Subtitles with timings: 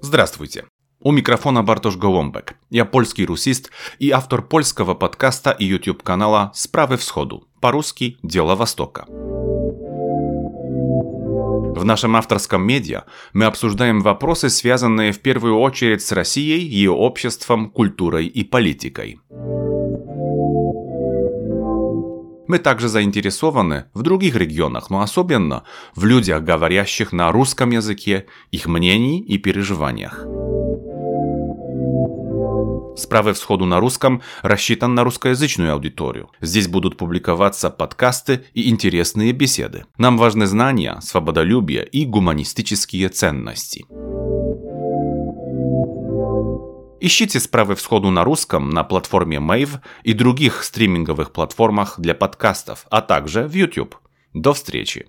[0.00, 0.64] Здравствуйте.
[1.00, 2.56] У микрофона Бартош Голомбек.
[2.70, 7.46] Я польский русист и автор польского подкаста и YouTube канала «Справы Всходу».
[7.60, 9.06] По-русски «Дело Востока».
[11.78, 17.70] В нашем авторском медиа мы обсуждаем вопросы, связанные в первую очередь с Россией, ее обществом,
[17.70, 19.20] культурой и политикой.
[22.48, 25.64] Мы также заинтересованы в других регионах, но особенно
[25.94, 30.24] в людях, говорящих на русском языке, их мнений и переживаниях.
[32.96, 36.30] Справы всходу на русском рассчитан на русскоязычную аудиторию.
[36.40, 39.84] Здесь будут публиковаться подкасты и интересные беседы.
[39.98, 43.84] Нам важны знания, свободолюбие и гуманистические ценности.
[47.00, 53.02] Ищите справы всходу на русском на платформе Mave и других стриминговых платформах для подкастов, а
[53.02, 53.96] также в YouTube.
[54.34, 55.06] До встречи!